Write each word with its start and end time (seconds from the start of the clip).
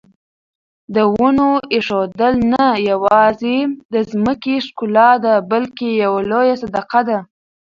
د 0.95 0.97
ونو 1.15 1.49
ایښودل 1.73 2.35
نه 2.53 2.65
یوازې 2.89 3.57
د 3.93 3.95
ځمکې 4.11 4.55
ښکلا 4.65 5.11
ده 5.23 5.33
بلکې 5.51 5.87
یوه 6.03 6.19
لویه 6.31 6.55
صدقه 6.63 7.01
ده. 7.09 7.19